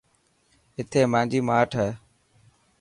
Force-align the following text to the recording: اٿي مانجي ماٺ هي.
اٿي 0.79 1.01
مانجي 1.11 1.39
ماٺ 1.47 1.69
هي. 1.79 1.89